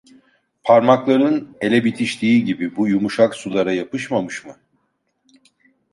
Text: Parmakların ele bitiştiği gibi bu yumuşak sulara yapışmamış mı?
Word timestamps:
Parmakların 0.63 1.57
ele 1.61 1.83
bitiştiği 1.83 2.45
gibi 2.45 2.75
bu 2.75 2.87
yumuşak 2.87 3.35
sulara 3.35 3.71
yapışmamış 3.73 4.45
mı? 4.45 4.55